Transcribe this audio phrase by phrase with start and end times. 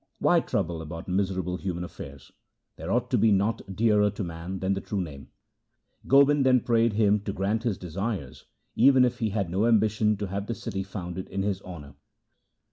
[0.17, 2.31] 'Why trouble about miserable human affairs?
[2.75, 5.27] There ought to be naught dearer to man than the True Name.'
[6.07, 8.45] Gobind then prayed him to grant his desires,
[8.75, 11.93] even if he had no ambition to have the city founded in his honour.